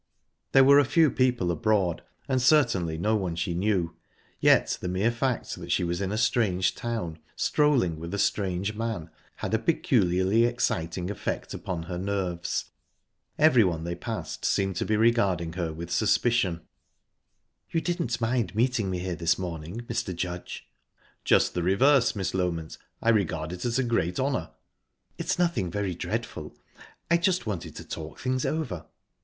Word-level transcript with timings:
There 0.53 0.63
were 0.63 0.79
a 0.79 0.83
few 0.83 1.11
people 1.11 1.51
abroad, 1.51 2.01
and 2.27 2.41
certainly 2.41 2.97
no 2.97 3.15
one 3.15 3.35
she 3.35 3.53
knew, 3.53 3.95
yet 4.39 4.79
the 4.81 4.87
mere 4.87 5.11
fact 5.11 5.57
that 5.59 5.71
she 5.71 5.83
was 5.83 6.01
in 6.01 6.11
a 6.11 6.17
strange 6.17 6.73
town, 6.73 7.19
strolling 7.35 7.99
with 7.99 8.11
a 8.11 8.17
strange 8.17 8.73
man, 8.73 9.11
had 9.35 9.53
a 9.53 9.59
peculiarly 9.59 10.43
exciting 10.45 11.11
effect 11.11 11.53
upon 11.53 11.83
her 11.83 11.99
nerves. 11.99 12.71
Everyone 13.37 13.83
they 13.83 13.93
passed 13.93 14.43
seemed 14.43 14.75
to 14.77 14.85
be 14.87 14.97
regarding 14.97 15.53
her 15.53 15.71
with 15.71 15.91
suspicion. 15.91 16.61
"You 17.69 17.79
didn't 17.79 18.19
mind 18.19 18.55
meeting 18.55 18.89
me 18.89 18.97
here 18.97 19.13
this 19.15 19.37
morning, 19.37 19.81
Mr. 19.81 20.15
Judge?" 20.15 20.65
"Just 21.23 21.53
the 21.53 21.61
reverse, 21.61 22.15
Miss 22.15 22.31
Loment. 22.33 22.79
I 23.03 23.09
regard 23.09 23.53
it 23.53 23.65
as 23.65 23.77
a 23.77 23.83
great 23.83 24.19
honour." 24.19 24.49
"It's 25.19 25.37
nothing 25.37 25.69
very 25.69 25.93
dreadful. 25.93 26.55
I 27.11 27.17
just 27.17 27.45
wanted 27.45 27.75
to 27.75 27.87
talk 27.87 28.17
things 28.19 28.47
over." 28.47 28.87